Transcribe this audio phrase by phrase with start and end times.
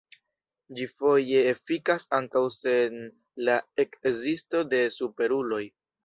[0.77, 2.97] Ĝi foje efikas ankaŭ sen
[3.49, 5.61] la ekzisto de superuloj.